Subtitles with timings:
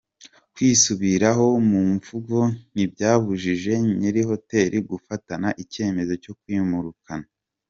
[0.53, 2.37] Kwisubiraho mu mvugo
[2.73, 7.27] ntibyabujije nyiri hoteli gufatana icyemezo cyo kumwirukana.